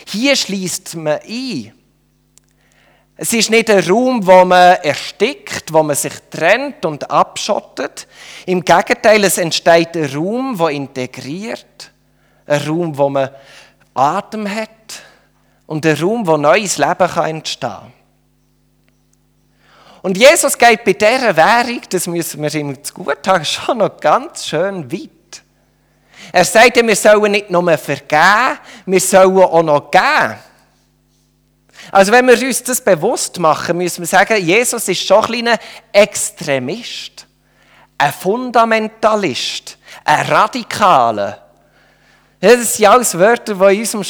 Hier 0.05 0.35
schließt 0.35 0.95
man 0.95 1.19
ein. 1.27 1.73
Es 3.17 3.31
ist 3.31 3.49
nicht 3.49 3.69
ein 3.69 3.79
Raum, 3.87 4.27
wo 4.27 4.43
man 4.43 4.75
erstickt, 4.75 5.71
wo 5.71 5.81
man 5.81 5.95
sich 5.95 6.13
trennt 6.29 6.83
und 6.85 7.09
abschottet. 7.09 8.07
Im 8.45 8.63
Gegenteil, 8.63 9.23
es 9.23 9.37
entsteht 9.37 9.95
ein 9.95 10.13
Raum, 10.13 10.57
der 10.57 10.69
integriert. 10.69 11.91
Ein 12.45 12.61
Raum, 12.67 12.97
wo 12.97 13.09
man 13.09 13.29
Atem 13.93 14.53
hat 14.53 14.69
und 15.67 15.85
ein 15.85 15.97
Raum, 15.97 16.25
wo 16.27 16.37
neues 16.37 16.77
Leben 16.77 17.17
entstehen 17.17 17.69
kann. 17.69 17.93
Und 20.01 20.17
Jesus 20.17 20.55
geht 20.55 20.83
bei 20.83 20.93
dieser 20.93 21.35
Währung, 21.35 21.81
das 21.89 22.05
müssen 22.05 22.41
wir 22.41 22.53
ihm 22.53 22.77
gut 22.93 23.27
haben, 23.27 23.43
schon 23.45 23.79
noch 23.79 23.99
ganz 23.99 24.45
schön 24.45 24.91
weit. 24.91 25.09
Er 26.31 26.45
sagt, 26.45 26.75
wir 26.75 26.95
sollen 26.95 27.31
nicht 27.31 27.49
nur 27.49 27.77
vergeben, 27.77 28.59
wir 28.85 28.99
sollen 28.99 29.37
auch 29.37 29.63
noch 29.63 29.89
geben. 29.89 30.35
Also 31.91 32.11
wenn 32.11 32.27
wir 32.27 32.39
uns 32.39 32.63
das 32.63 32.81
bewusst 32.81 33.39
machen, 33.39 33.77
müssen 33.77 34.01
wir 34.01 34.07
sagen, 34.07 34.43
Jesus 34.43 34.87
ist 34.87 35.05
schon 35.05 35.23
ein 35.23 35.31
kleiner 35.31 35.57
Extremist, 35.91 37.25
ein 37.97 38.13
Fundamentalist, 38.13 39.77
ein 40.03 40.25
Radikaler. 40.27 41.41
Das 42.39 42.75
sind 42.75 42.87
alles 42.87 43.17
Wörter, 43.17 43.55
die 43.55 43.75
in 43.75 43.81
unserem 43.81 44.03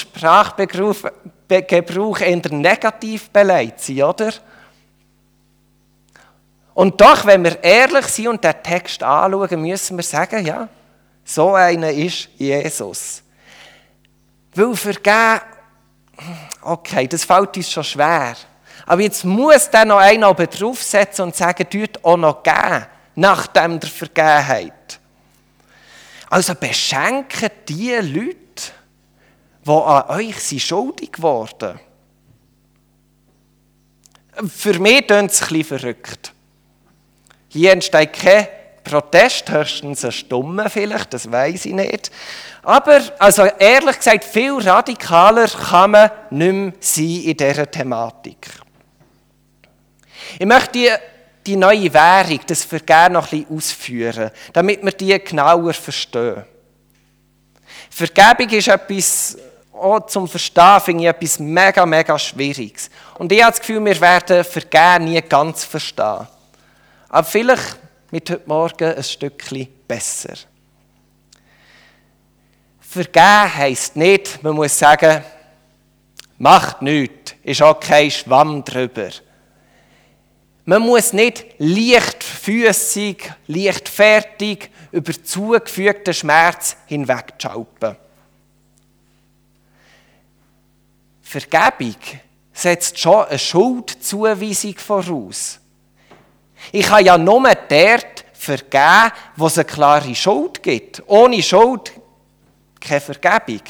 Sprachgebrauch 1.45 2.19
eher 2.19 2.41
negativ 2.51 3.29
beleidigt 3.29 3.79
sind, 3.79 4.03
oder? 4.03 4.33
Und 6.73 6.99
doch, 6.99 7.25
wenn 7.25 7.43
wir 7.43 7.63
ehrlich 7.63 8.05
sind 8.07 8.27
und 8.27 8.43
den 8.43 8.53
Text 8.61 9.01
anschauen, 9.01 9.61
müssen 9.61 9.95
wir 9.95 10.03
sagen, 10.03 10.45
ja, 10.45 10.67
so 11.23 11.53
einer 11.53 11.89
ist 11.91 12.29
Jesus. 12.37 13.23
Weil 14.53 14.75
vergeben, 14.75 15.41
okay, 16.61 17.07
das 17.07 17.23
fällt 17.23 17.55
uns 17.55 17.71
schon 17.71 17.83
schwer. 17.83 18.35
Aber 18.85 19.01
jetzt 19.01 19.23
muss 19.23 19.69
dann 19.69 19.87
noch 19.87 19.97
einer 19.97 20.29
oben 20.29 20.47
draufsetzen 20.49 21.25
und 21.25 21.35
sagen, 21.35 21.67
tut 21.69 22.03
auch 22.03 22.17
noch 22.17 22.43
geben, 22.43 22.85
nachdem 23.15 23.79
der 23.79 23.89
Vergebenheit. 23.89 24.99
Also 26.29 26.55
beschenken 26.55 27.49
die 27.67 27.93
Leute, 27.93 28.44
die 29.65 29.71
an 29.71 30.09
euch 30.09 30.39
sind 30.39 30.61
schuldig 30.61 31.11
geworden 31.13 31.79
Für 34.47 34.79
mich 34.79 35.07
klingt 35.07 35.31
es 35.31 35.51
ein 35.51 35.63
verrückt. 35.63 36.33
Hier 37.49 37.71
entsteht 37.71 38.13
kein 38.13 38.47
Protest, 38.83 39.49
höchstens 39.49 40.05
ein 40.05 40.11
Stummen 40.11 40.69
vielleicht, 40.69 41.13
das 41.13 41.31
weiß 41.31 41.65
ich 41.65 41.73
nicht. 41.73 42.11
Aber, 42.61 43.01
also 43.17 43.45
ehrlich 43.45 43.97
gesagt, 43.97 44.23
viel 44.23 44.53
radikaler 44.53 45.47
kann 45.47 45.91
man 45.91 46.11
nicht 46.29 46.53
mehr 46.53 46.73
sein 46.79 47.21
in 47.23 47.37
dieser 47.37 47.69
Thematik. 47.69 48.49
Ich 50.37 50.45
möchte 50.45 50.71
die, 50.73 50.91
die 51.45 51.55
neue 51.55 51.93
Währung, 51.93 52.39
das 52.45 52.63
Vergehen 52.63 53.13
noch 53.13 53.31
ein 53.31 53.43
bisschen 53.43 53.57
ausführen, 53.57 54.31
damit 54.53 54.83
wir 54.83 54.91
die 54.91 55.19
genauer 55.23 55.73
verstehen. 55.73 56.43
Vergebung 57.89 58.49
ist 58.49 58.67
etwas, 58.67 59.37
auch 59.75 60.05
zum 60.07 60.27
Verstehen, 60.27 60.81
finde 60.81 61.03
ich 61.03 61.09
etwas 61.09 61.39
mega, 61.39 61.85
mega 61.85 62.17
Schwieriges. 62.17 62.89
Und 63.17 63.31
ich 63.31 63.41
habe 63.41 63.51
das 63.51 63.59
Gefühl, 63.59 63.83
wir 63.83 63.99
werden 63.99 64.43
Vergehen 64.43 65.05
nie 65.05 65.21
ganz 65.21 65.63
verstehen. 65.63 66.27
Aber 67.09 67.23
vielleicht 67.23 67.77
mit 68.11 68.29
heute 68.29 68.47
Morgen 68.47 68.93
ein 68.93 69.03
Stückchen 69.03 69.67
besser. 69.87 70.33
Vergeben 72.79 73.55
heisst 73.55 73.95
nicht, 73.95 74.41
man 74.41 74.55
muss 74.55 74.77
sagen, 74.77 75.23
macht 76.37 76.81
nichts, 76.81 77.35
ist 77.43 77.61
auch 77.61 77.79
kein 77.79 78.09
Schwamm 78.09 78.63
drüber. 78.63 79.09
Man 80.63 80.81
muss 80.81 81.13
nicht 81.13 81.45
leichtfüßig, 81.57 83.31
leichtfertig 83.47 84.69
über 84.91 85.11
zugefügten 85.23 86.13
Schmerz 86.13 86.77
hinwegschalpen. 86.87 87.97
Vergebung 91.41 91.97
setzt 92.53 92.97
schon 92.97 93.25
eine 93.25 93.37
Schuldzuweisung 93.37 94.77
voraus. 94.77 95.59
Ich 96.71 96.85
kann 96.85 97.03
ja 97.03 97.17
nur 97.17 97.43
dort 97.43 98.25
vergeben, 98.33 99.11
wo 99.35 99.47
es 99.47 99.57
eine 99.57 99.65
klare 99.65 100.15
Schuld 100.15 100.63
gibt. 100.63 101.03
Ohne 101.07 101.43
Schuld 101.43 101.91
keine 102.79 103.01
Vergebung. 103.01 103.61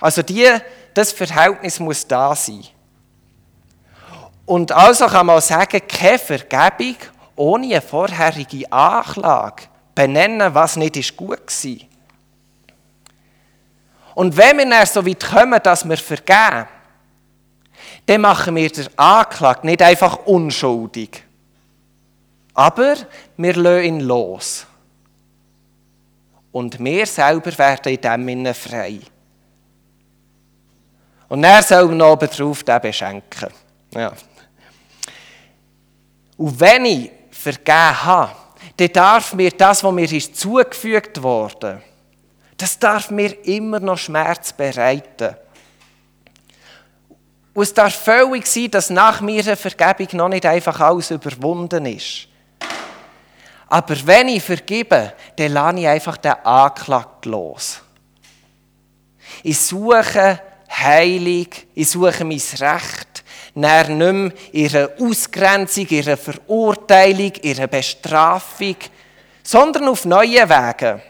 Also 0.00 0.22
die, 0.22 0.46
das 0.94 1.12
Verhältnis 1.12 1.80
muss 1.80 2.06
da 2.06 2.34
sein. 2.36 2.64
Und 4.46 4.70
also 4.70 5.06
kann 5.06 5.26
man 5.26 5.40
sagen, 5.40 5.80
keine 5.88 6.18
Vergebung 6.18 6.96
ohne 7.34 7.66
eine 7.66 7.80
vorherige 7.80 8.70
Anklage 8.70 9.64
benennen, 9.94 10.54
was 10.54 10.76
nicht 10.76 10.96
ist 10.96 11.16
gut 11.16 11.38
war. 11.38 11.88
Und 14.14 14.36
wenn 14.36 14.58
wir 14.58 14.68
dann 14.68 14.86
so 14.86 15.04
weit 15.06 15.24
kommen, 15.24 15.60
dass 15.62 15.88
wir 15.88 15.96
vergeben, 15.96 16.66
dann 18.08 18.22
machen 18.22 18.56
wir 18.56 18.70
den 18.70 18.88
Anklage 18.96 19.66
nicht 19.66 19.82
einfach 19.82 20.24
unschuldig. 20.24 21.22
Aber 22.54 22.96
wir 23.36 23.54
lassen 23.54 23.84
ihn 23.84 24.00
los. 24.00 24.66
Und 26.50 26.82
wir 26.82 27.04
selber 27.04 27.56
werden 27.58 27.92
in 27.92 28.00
dem 28.00 28.26
Sinne 28.26 28.54
frei. 28.54 29.00
Und 31.28 31.44
er 31.44 31.62
soll 31.62 32.00
oben 32.00 32.30
drauf 32.30 32.64
den 32.64 32.80
beschenken. 32.80 33.50
Ja. 33.92 34.14
Und 36.38 36.58
wenn 36.58 36.86
ich 36.86 37.10
vergeben 37.30 38.04
habe, 38.04 38.32
dann 38.78 38.92
darf 38.92 39.34
mir 39.34 39.50
das, 39.50 39.84
was 39.84 39.92
mir 39.92 40.10
ist 40.10 40.34
zugefügt 40.34 41.22
wurde, 41.22 41.82
das 42.56 42.78
darf 42.78 43.10
mir 43.10 43.44
immer 43.44 43.80
noch 43.80 43.98
Schmerz 43.98 44.54
bereiten. 44.54 45.36
Und 47.58 47.64
es 47.64 47.74
darf 47.74 47.92
völlig 47.92 48.46
sein, 48.46 48.70
dass 48.70 48.88
nach 48.88 49.20
meiner 49.20 49.56
Vergebung 49.56 50.06
noch 50.12 50.28
nicht 50.28 50.46
einfach 50.46 50.78
alles 50.78 51.10
überwunden 51.10 51.86
ist. 51.86 52.28
Aber 53.66 53.96
wenn 54.06 54.28
ich 54.28 54.44
vergebe, 54.44 55.12
dann 55.34 55.52
lasse 55.52 55.80
ich 55.80 55.88
einfach 55.88 56.18
den 56.18 56.34
Anklagt 56.44 57.26
los. 57.26 57.80
Ich 59.42 59.58
suche 59.58 60.40
heilig, 60.70 61.66
ich 61.74 61.90
suche 61.90 62.24
mein 62.24 62.40
Recht, 62.60 63.24
näher 63.56 63.88
nicht 63.88 64.12
mehr 64.12 64.32
ihre 64.52 64.92
Ausgrenzung, 65.00 65.88
ihre 65.88 66.16
Verurteilung, 66.16 67.32
ihre 67.42 67.66
Bestrafung, 67.66 68.76
sondern 69.42 69.88
auf 69.88 70.04
neue 70.04 70.48
Wege. 70.48 71.02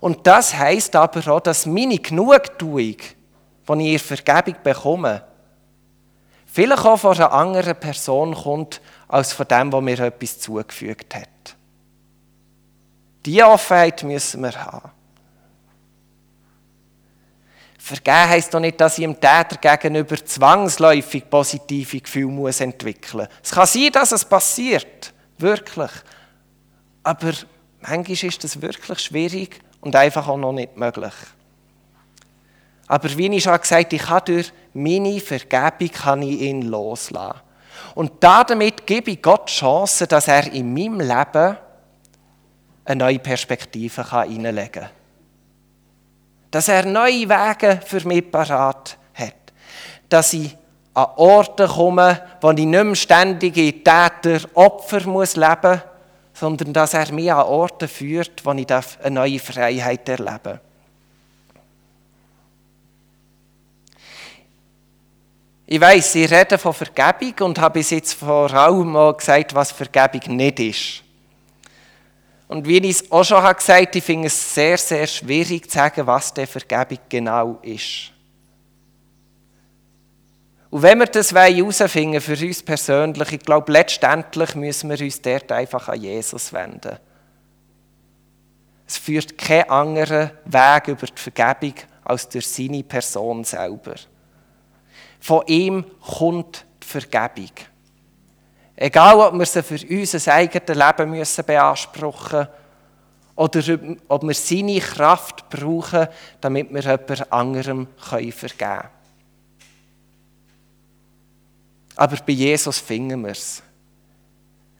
Und 0.00 0.26
das 0.26 0.54
heißt 0.54 0.94
aber 0.96 1.26
auch, 1.32 1.40
dass 1.40 1.64
meine 1.64 1.96
Genugtuung, 1.96 2.96
die 3.68 3.94
ich 3.94 4.10
in 4.10 4.16
Vergebung 4.16 4.62
bekomme, 4.62 5.24
vielleicht 6.46 6.84
auch 6.84 6.98
von 6.98 7.16
einer 7.16 7.32
anderen 7.32 7.76
Person 7.76 8.34
kommt, 8.34 8.80
als 9.08 9.32
von 9.32 9.46
dem, 9.48 9.70
der 9.70 9.80
mir 9.80 10.00
etwas 10.00 10.38
zugefügt 10.40 11.14
hat. 11.14 11.56
Diese 13.24 13.46
Offenheit 13.46 14.02
müssen 14.02 14.42
wir 14.42 14.52
haben. 14.52 14.90
Vergeben 17.78 18.28
heisst 18.28 18.54
doch 18.54 18.60
nicht, 18.60 18.80
dass 18.80 18.96
ich 18.96 19.04
dem 19.04 19.14
Täter 19.14 19.56
gegenüber 19.60 20.16
zwangsläufig 20.16 21.28
positive 21.28 22.00
Gefühle 22.00 22.28
muss 22.28 22.60
entwickeln 22.60 23.26
muss. 23.26 23.36
Es 23.42 23.50
kann 23.50 23.66
sein, 23.66 23.90
dass 23.92 24.12
es 24.12 24.24
passiert. 24.24 25.12
Wirklich. 25.36 25.90
Aber 27.02 27.32
manchmal 27.80 28.28
ist 28.28 28.44
das 28.44 28.62
wirklich 28.62 29.00
schwierig 29.00 29.60
und 29.80 29.96
einfach 29.96 30.28
auch 30.28 30.36
noch 30.36 30.52
nicht 30.52 30.76
möglich. 30.76 31.12
Aber 32.86 33.16
wie 33.16 33.34
ich 33.34 33.42
schon 33.42 33.60
gesagt 33.60 33.92
habe, 33.92 33.96
ich 33.96 34.02
kann 34.02 34.22
durch 34.26 34.52
meine 34.74 35.20
Vergebung 35.20 35.88
kann 35.88 36.22
ich 36.22 36.40
ihn 36.40 36.62
loslassen. 36.62 37.40
Und 37.94 38.12
damit 38.20 38.86
gebe 38.86 39.10
ich 39.10 39.22
Gott 39.22 39.48
die 39.48 39.52
Chance, 39.52 40.06
dass 40.06 40.28
er 40.28 40.52
in 40.52 40.72
meinem 40.72 41.00
Leben 41.00 41.56
eine 42.84 43.04
neue 43.04 43.18
Perspektive 43.18 44.10
hineinlegen 44.10 44.82
kann 44.82 44.90
dass 46.52 46.68
er 46.68 46.84
neue 46.84 47.28
Wege 47.28 47.80
für 47.84 48.06
mich 48.06 48.30
parat 48.30 48.98
hat. 49.14 49.34
Dass 50.08 50.34
ich 50.34 50.54
an 50.94 51.06
Orte 51.16 51.66
komme, 51.66 52.20
wo 52.42 52.50
ich 52.50 52.66
nicht 52.66 52.84
mehr 52.84 52.94
ständig 52.94 53.56
in 53.56 53.82
Täter-Opfer 53.82 55.06
muss 55.08 55.34
leben 55.34 55.56
muss, 55.62 55.80
sondern 56.34 56.74
dass 56.74 56.92
er 56.92 57.10
mich 57.10 57.32
an 57.32 57.46
Orte 57.46 57.88
führt, 57.88 58.44
wo 58.44 58.52
ich 58.52 58.70
eine 58.70 59.14
neue 59.14 59.38
Freiheit 59.38 60.06
erlebe. 60.08 60.60
Ich 65.72 65.80
weiß, 65.80 66.16
ich 66.16 66.30
rede 66.30 66.58
von 66.58 66.74
Vergebung 66.74 67.46
und 67.46 67.58
habe 67.58 67.78
bis 67.78 67.88
jetzt 67.88 68.12
vor 68.12 68.52
allem 68.52 68.92
mal 68.92 69.14
gesagt, 69.14 69.54
was 69.54 69.72
Vergebung 69.72 70.36
nicht 70.36 70.60
ist. 70.60 71.02
Und 72.46 72.68
wie 72.68 72.76
ich 72.76 73.00
es 73.00 73.10
auch 73.10 73.24
schon 73.24 73.42
gesagt 73.42 73.70
habe, 73.70 73.88
ich 73.90 74.04
finde 74.04 74.26
es 74.26 74.54
sehr, 74.54 74.76
sehr 74.76 75.06
schwierig 75.06 75.70
zu 75.70 75.78
sagen, 75.78 76.06
was 76.06 76.34
der 76.34 76.46
Vergebung 76.46 76.98
genau 77.08 77.58
ist. 77.62 78.12
Und 80.68 80.82
wenn 80.82 80.98
wir 80.98 81.06
das 81.06 81.32
herausfinden 81.32 82.20
für 82.20 82.36
uns 82.46 82.62
persönlich, 82.62 83.32
ich 83.32 83.40
glaube, 83.40 83.72
letztendlich 83.72 84.54
müssen 84.54 84.90
wir 84.90 85.00
uns 85.00 85.22
dort 85.22 85.50
einfach 85.52 85.88
an 85.88 86.02
Jesus 86.02 86.52
wenden. 86.52 86.98
Es 88.86 88.98
führt 88.98 89.38
keinen 89.38 89.70
anderen 89.70 90.32
Weg 90.44 90.88
über 90.88 91.06
die 91.06 91.22
Vergebung 91.22 91.76
als 92.04 92.28
durch 92.28 92.46
seine 92.46 92.84
Person 92.84 93.42
selber. 93.42 93.94
Von 95.22 95.46
ihm 95.46 95.84
kommt 96.00 96.66
die 96.82 96.86
Vergebung. 96.86 97.52
Egal, 98.74 99.20
ob 99.20 99.38
wir 99.38 99.46
sie 99.46 99.62
für 99.62 99.78
unser 99.88 100.34
eigenes 100.34 100.76
Leben 100.76 101.10
müssen 101.10 101.44
beanspruchen 101.44 102.48
müssen 103.36 103.78
oder 103.78 103.96
ob 104.08 104.24
wir 104.24 104.34
seine 104.34 104.80
Kraft 104.80 105.48
brauchen, 105.48 106.08
damit 106.40 106.74
wir 106.74 106.80
jemand 106.82 107.32
anderem 107.32 107.86
vergeben 107.96 108.58
können. 108.58 108.88
Aber 111.94 112.16
bei 112.16 112.32
Jesus 112.32 112.78
finden 112.78 113.22
wir 113.22 113.30
es. 113.30 113.62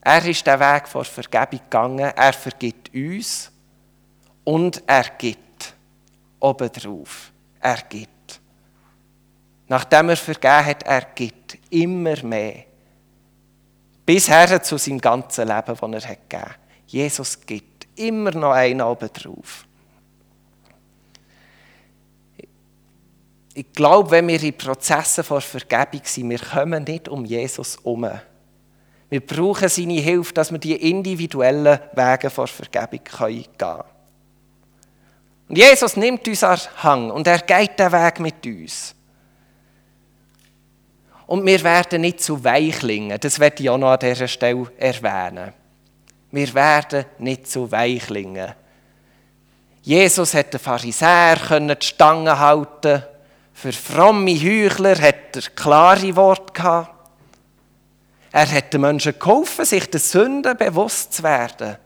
Er 0.01 0.27
ist 0.27 0.45
den 0.45 0.59
Weg 0.59 0.89
vor 0.89 1.05
Vergebung 1.05 1.61
gegangen. 1.61 2.13
Er 2.17 2.33
vergibt 2.33 2.93
uns 2.93 3.53
und 4.43 4.83
er 4.89 5.05
gibt 5.17 5.73
obendrauf. 6.41 7.31
Er 7.61 7.79
gibt. 7.89 8.22
Nachdem 9.73 10.11
er 10.11 10.19
vergeben 10.19 10.67
hat, 10.67 10.83
er 10.83 11.01
gibt 11.15 11.57
immer 11.71 12.23
mehr. 12.25 12.65
Bisher 14.05 14.63
zu 14.63 14.77
seinem 14.77 15.01
ganzen 15.01 15.49
Leben, 15.49 15.65
das 15.65 15.81
er 16.05 16.11
hat 16.11 16.29
gegeben 16.29 16.45
hat. 16.45 16.59
Jesus 16.89 17.41
gibt 17.41 17.87
immer 17.97 18.33
noch 18.33 18.53
einen 18.53 18.83
oben 18.83 19.09
drauf. 19.11 19.65
Ich 23.55 23.73
glaube, 23.73 24.11
wenn 24.11 24.29
wir 24.29 24.43
in 24.43 24.59
Prozessen 24.59 25.25
vor 25.25 25.41
Vergebung 25.41 26.03
sind, 26.05 26.29
wir 26.29 26.39
kommen 26.39 26.85
nicht 26.85 27.09
um 27.09 27.25
Jesus 27.25 27.79
herum. 27.79 28.11
Wir 29.09 29.27
brauchen 29.27 29.71
seine 29.71 30.01
Hilfe, 30.03 30.35
dass 30.35 30.53
wir 30.53 30.59
die 30.59 30.91
individuellen 30.91 31.81
Wege 31.95 32.29
vor 32.29 32.47
Vergebung 32.47 33.01
gehen 33.03 33.47
können. 33.57 33.85
Und 35.49 35.57
Jesus 35.57 35.97
nimmt 35.97 36.29
uns 36.29 36.45
an 36.45 36.61
Hang 36.83 37.11
und 37.11 37.27
er 37.27 37.39
geht 37.39 37.79
den 37.79 37.91
Weg 37.91 38.21
mit 38.21 38.45
uns. 38.45 38.97
Und 41.27 41.47
wir 41.47 41.63
werden 41.63 42.03
nicht 42.03 42.21
zu 42.21 42.43
Weichlingen. 42.43 43.19
Das 43.21 43.39
werde 43.39 43.63
ich 43.63 43.71
auch 43.71 43.79
noch 43.79 43.93
an 43.93 43.99
dieser 43.99 44.29
Stelle 44.29 44.71
erwähnen. 44.79 45.53
Wir 46.31 46.55
werden 46.55 47.05
nicht 47.19 47.49
zu 47.49 47.71
Weichlingen. 47.71 48.53
Jesus 49.83 50.35
hat 50.35 50.53
den 50.53 50.61
Pharisäer 50.61 51.37
die 51.59 51.87
Stange 51.87 52.39
halten. 52.39 53.03
Für 53.53 53.73
fromme 53.73 54.35
Heuchler 54.35 55.01
hat 55.01 55.37
er 55.37 55.43
klare 55.55 56.17
Worte 56.17 56.53
gehabt. 56.53 56.93
Er 58.33 58.51
hat 58.51 58.73
den 58.73 58.81
Menschen 58.81 59.19
geholfen, 59.19 59.65
sich 59.65 59.91
der 59.91 60.01
Sünden 60.01 60.57
bewusst 60.57 61.13
zu 61.13 61.23
werden. 61.23 61.77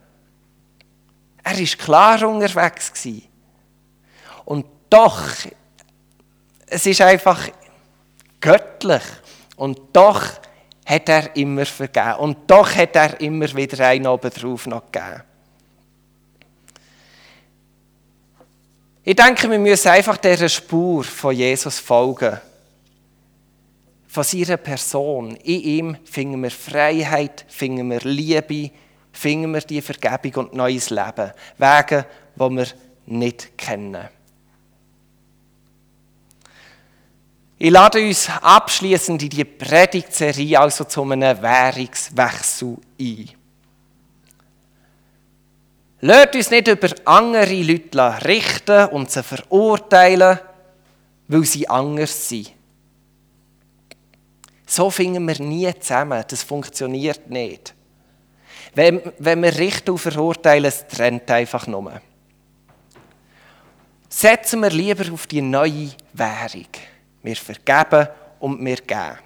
Er 1.43 1.59
war 1.59 1.65
klar 1.65 2.23
unterwegs. 2.29 2.93
Und 4.45 4.67
doch, 4.89 5.23
es 6.67 6.87
ist 6.87 7.01
einfach 7.01 7.49
göttlich. 8.41 9.03
Und 9.57 9.81
doch 9.93 10.23
hat 10.85 11.09
er 11.09 11.35
immer 11.37 11.67
vergeben. 11.67 12.15
Und 12.19 12.51
doch 12.51 12.75
hat 12.75 12.95
er 12.95 13.21
immer 13.21 13.53
wieder 13.55 13.87
einen 13.87 14.07
oben 14.07 14.31
drauf 14.31 14.67
noch 14.67 14.91
gegeben. 14.91 15.23
Ich 19.03 19.17
denke, 19.17 19.51
wir 19.51 19.59
müssen 19.59 19.89
einfach 19.89 20.17
dieser 20.17 20.49
Spur 20.49 21.05
von 21.05 21.35
Jesus 21.35 21.79
folgen. 21.79 22.41
Von 24.09 24.25
seiner 24.25 24.57
Person. 24.57 25.37
In 25.37 25.61
ihm 25.61 25.97
finden 26.05 26.43
wir 26.43 26.51
Freiheit, 26.51 27.45
finden 27.49 27.91
wir 27.91 28.01
Liebe, 28.01 28.71
finden 29.13 29.53
wir 29.53 29.61
die 29.61 29.81
Vergebung 29.81 30.47
und 30.47 30.55
neues 30.55 30.91
Leben. 30.91 31.33
Wege, 31.59 32.07
die 32.35 32.51
wir 32.51 32.67
nicht 33.07 33.57
kennen. 33.57 34.09
Ich 37.59 37.71
lade 37.71 38.07
uns 38.07 38.29
abschließend 38.29 39.23
in 39.23 39.31
die 39.31 39.45
Predigtserie 39.45 40.61
also 40.61 40.85
zu 40.85 41.03
einem 41.03 41.41
Währungswechsel 41.41 42.77
ein. 43.01 43.31
Lasst 46.03 46.35
uns 46.35 46.51
nicht 46.51 46.69
über 46.69 46.91
andere 47.07 47.63
Leute 47.63 48.27
richten 48.27 48.89
und 48.89 49.11
sie 49.11 49.23
verurteilen, 49.23 50.39
weil 51.29 51.45
sie 51.45 51.67
anders 51.67 52.29
sind. 52.29 52.53
So 54.67 54.91
finden 54.91 55.27
wir 55.27 55.41
nie 55.41 55.73
zusammen. 55.81 56.25
Das 56.29 56.43
funktioniert 56.43 57.31
nicht. 57.31 57.75
Wenn, 58.75 59.01
wenn 59.19 59.43
wir 59.43 59.57
richten 59.57 59.93
und 59.93 59.99
verurteilen, 59.99 60.67
es 60.67 60.87
trennt 60.87 61.31
einfach 61.31 61.67
nur. 61.67 62.03
Setzen 64.11 64.61
wir 64.61 64.71
lieber 64.71 65.11
auf 65.13 65.27
die 65.27 65.41
neue 65.41 65.93
Währung. 66.13 66.67
Wir 67.23 67.37
vergeben 67.37 68.09
und 68.41 68.65
wir 68.65 68.77
geben. 68.77 69.19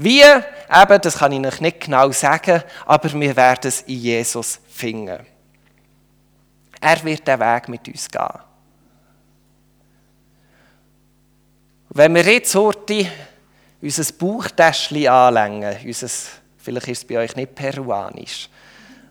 Wie? 0.00 0.22
Eben, 0.22 1.00
das 1.02 1.18
kann 1.18 1.32
ich 1.32 1.44
euch 1.44 1.60
nicht 1.60 1.80
genau 1.80 2.12
sagen, 2.12 2.62
aber 2.86 3.12
wir 3.12 3.34
werden 3.34 3.68
es 3.68 3.80
in 3.82 3.98
Jesus 3.98 4.60
finden. 4.68 5.26
Er 6.80 7.04
wird 7.04 7.26
den 7.26 7.40
Weg 7.40 7.68
mit 7.68 7.88
uns 7.88 8.08
gehen. 8.08 8.28
Wenn 11.90 12.14
wir 12.14 12.32
jetzt 12.32 12.54
heute 12.54 13.08
unser 13.82 14.12
Bauchtäschchen 14.12 15.08
anlängen, 15.08 15.76
unser, 15.84 16.08
vielleicht 16.58 16.88
ist 16.88 16.98
es 16.98 17.04
bei 17.04 17.18
euch 17.18 17.34
nicht 17.34 17.56
peruanisch, 17.56 18.48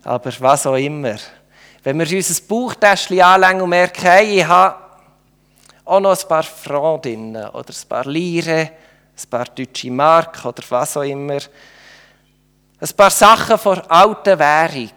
aber 0.05 0.31
was 0.39 0.67
auch 0.67 0.75
immer. 0.75 1.17
Wenn 1.83 1.99
wir 1.99 2.15
unser 2.15 2.41
Bauchtäschchen 2.43 3.19
anlängen 3.19 3.61
und 3.61 3.71
merken, 3.71 4.03
hey, 4.03 4.39
ich 4.39 4.47
habe 4.47 4.86
auch 5.87 5.99
noch 5.99 6.19
ein 6.19 6.27
paar 6.27 6.43
Freundinnen 6.43 7.49
oder 7.49 7.69
ein 7.69 7.89
paar 7.89 8.05
Lire, 8.05 8.59
ein 8.59 9.29
paar 9.29 9.45
deutsche 9.45 9.89
Mark 9.89 10.45
oder 10.45 10.63
was 10.69 10.97
auch 10.97 11.01
immer, 11.01 11.39
ein 12.79 12.89
paar 12.95 13.09
Sachen 13.09 13.57
von 13.57 13.79
alter 13.81 14.37
Währung. 14.37 14.91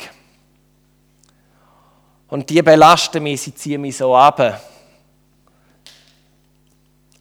Und 2.29 2.48
die 2.50 2.62
belasten 2.62 3.22
mich, 3.22 3.42
sie 3.42 3.55
ziehen 3.55 3.81
mich 3.81 3.96
so 3.96 4.14
ab. 4.14 4.61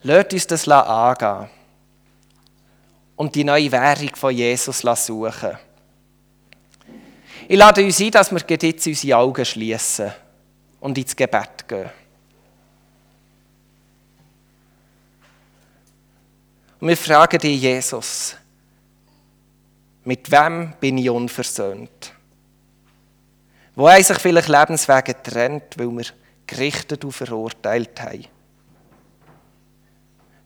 Lasst 0.01 0.33
uns 0.33 0.47
das 0.47 0.67
angehen 0.67 1.49
und 3.15 3.35
die 3.35 3.43
neue 3.43 3.71
Währung 3.71 4.15
von 4.15 4.33
Jesus 4.33 4.79
suchen. 4.79 5.57
Ich 7.47 7.57
lade 7.57 7.83
uns 7.83 7.99
ein, 7.99 8.11
dass 8.11 8.31
wir 8.31 8.41
jetzt 8.61 8.87
unsere 8.87 9.17
Augen 9.17 9.43
schließen 9.43 10.11
und 10.79 10.97
ins 10.97 11.15
Gebet 11.15 11.67
gehen. 11.67 11.89
Und 16.79 16.87
wir 16.87 16.97
fragen 16.97 17.39
dich, 17.39 17.61
Jesus, 17.61 18.35
mit 20.05 20.31
wem 20.31 20.73
bin 20.79 20.97
ich 20.97 21.09
unversöhnt? 21.09 22.13
Wo 23.75 23.89
haben 23.89 24.03
sich 24.03 24.17
vielleicht 24.17 24.47
Lebenswege 24.47 25.13
getrennt, 25.13 25.77
weil 25.77 25.89
wir 25.89 26.05
gerichtet 26.47 27.03
und 27.03 27.11
verurteilt 27.11 28.01
haben? 28.01 28.25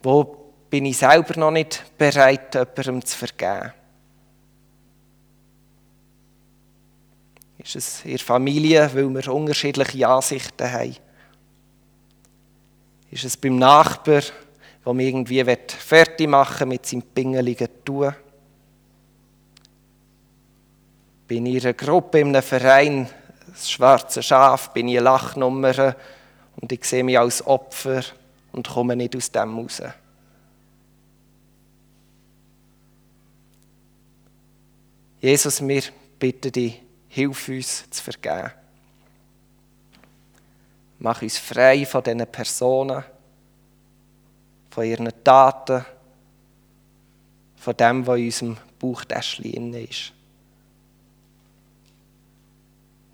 Wo 0.02 0.54
bin 0.69 0.86
ich 0.86 0.98
selber 0.98 1.39
noch 1.39 1.52
nicht 1.52 1.84
bereit, 1.98 2.54
jemandem 2.56 3.06
zu 3.06 3.17
vergeben? 3.17 3.74
Ist 7.60 7.76
es 7.76 8.04
in 8.04 8.12
der 8.12 8.19
Familie, 8.19 8.89
weil 8.93 9.10
wir 9.10 9.34
unterschiedliche 9.34 10.08
Ansichten 10.08 10.69
haben? 10.69 10.98
Ist 13.10 13.24
es 13.24 13.38
beim 13.38 13.58
Nachbar, 13.58 14.24
der 14.86 14.93
mich 14.93 15.08
irgendwie 15.08 15.43
fertig 15.67 16.28
machen 16.28 16.69
mit 16.69 16.86
seinem 16.86 17.04
pingeligen 17.04 17.67
Tun? 17.86 18.13
Bin 21.28 21.46
ich 21.46 21.56
in 21.56 21.62
einer 21.62 21.74
Gruppe, 21.74 22.19
in 22.19 22.28
einem 22.28 22.43
Verein, 22.43 23.10
das 23.48 23.72
schwarze 23.72 24.22
Schaf, 24.22 24.72
bin 24.72 24.88
ich 24.88 24.98
eine 24.98 25.06
Lachnummer 25.06 25.96
und 26.58 26.72
ich 26.72 26.84
sehe 26.84 27.04
mich 27.04 27.17
als 27.17 27.46
Opfer 27.46 28.04
und 28.52 28.67
komme 28.67 28.96
nicht 28.96 29.15
aus 29.15 29.32
dem 29.32 29.58
raus? 29.58 29.82
Jesus, 35.22 35.65
wir 35.65 35.84
bitten 36.19 36.52
dich, 36.52 36.82
hilf 37.08 37.48
uns 37.48 37.89
zu 37.89 38.04
vergeben. 38.04 38.52
Mach 41.00 41.22
uns 41.22 41.38
frei 41.38 41.86
von 41.86 42.04
diesen 42.04 42.28
Personen, 42.28 43.04
von 44.73 44.86
ihren 44.86 45.12
Taten, 45.23 45.86
von 47.57 47.77
dem, 47.77 48.07
was 48.07 48.17
in 48.17 48.25
unserem 48.25 48.57
Bauchtäschchen 48.79 49.73
ist. 49.75 50.12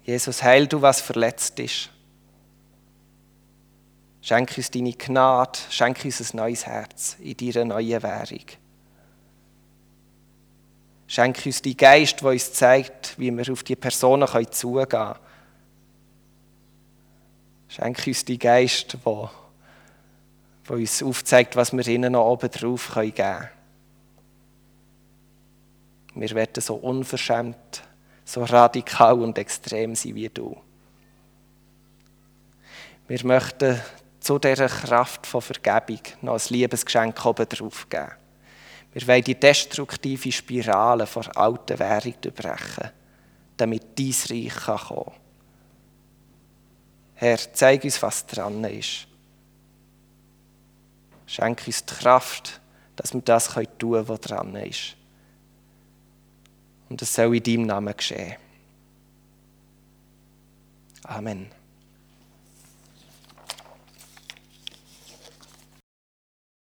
Jesus, 0.05 0.41
heil 0.41 0.67
du, 0.67 0.81
was 0.81 1.01
verletzt 1.01 1.59
ist. 1.59 1.89
Schenk 4.21 4.53
uns 4.55 4.71
deine 4.71 4.93
Gnade, 4.93 5.59
schenk 5.69 6.05
uns 6.05 6.33
ein 6.33 6.37
neues 6.37 6.65
Herz 6.65 7.17
in 7.19 7.35
deiner 7.35 7.65
neuen 7.65 8.03
Währung. 8.03 8.45
Schenke 11.07 11.49
uns 11.49 11.61
die 11.61 11.75
Geist, 11.75 12.21
der 12.21 12.29
uns 12.29 12.53
zeigt, 12.53 13.19
wie 13.19 13.31
wir 13.31 13.51
auf 13.51 13.63
die 13.63 13.75
Personen 13.75 14.27
zugehen 14.51 14.87
können. 14.87 15.15
Schenke 17.67 18.11
uns 18.11 18.23
die 18.23 18.39
Geist, 18.39 18.97
der, 19.05 19.29
der 20.69 20.77
uns 20.77 21.03
aufzeigt, 21.03 21.55
was 21.55 21.73
wir 21.73 21.87
ihnen 21.87 22.13
noch 22.13 22.29
oben 22.29 22.49
drauf 22.49 22.91
geben 22.93 23.15
können. 23.15 23.49
Wir 26.15 26.29
werden 26.31 26.61
so 26.61 26.75
unverschämt, 26.75 27.83
so 28.23 28.43
radikal 28.43 29.19
und 29.21 29.37
extrem 29.37 29.95
sein 29.95 30.15
wie 30.15 30.29
du. 30.29 30.55
Wir 33.07 33.25
möchten 33.25 33.81
zu 34.19 34.37
dieser 34.37 34.67
Kraft 34.67 35.25
von 35.25 35.41
Vergebung 35.41 36.01
noch 36.21 36.33
ein 36.35 36.41
Liebesgeschenk 36.49 37.25
oben 37.25 37.49
drauf 37.49 37.87
geben. 37.89 38.11
Wir 38.93 39.07
wollen 39.07 39.23
die 39.23 39.39
destruktive 39.39 40.31
Spirale 40.31 41.07
von 41.07 41.27
alten 41.35 41.79
Währung 41.79 42.13
durchbrechen, 42.21 42.91
damit 43.57 43.97
dein 43.97 44.15
Reich 44.29 44.55
kommen 44.55 45.05
kann. 45.05 45.13
Herr, 47.15 47.37
zeig 47.53 47.83
uns, 47.83 48.01
was 48.01 48.25
dran 48.25 48.63
ist. 48.63 49.08
Schenk 51.29 51.67
uns 51.67 51.85
die 51.85 51.93
Kraft, 51.93 52.59
dass 52.95 53.13
wir 53.13 53.21
das 53.21 53.53
tun 53.53 53.67
können, 53.77 54.07
was 54.07 54.21
dran 54.21 54.55
ist. 54.55 54.95
Und 56.89 56.99
es 57.03 57.13
soll 57.13 57.35
in 57.35 57.43
deinem 57.43 57.67
Namen 57.67 57.95
geschehen. 57.95 58.35
Amen. 61.03 61.51